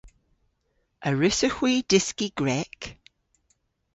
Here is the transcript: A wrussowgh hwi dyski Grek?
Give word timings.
A 1.07 1.09
wrussowgh 1.13 1.57
hwi 1.59 1.73
dyski 1.89 2.27
Grek? 2.39 2.79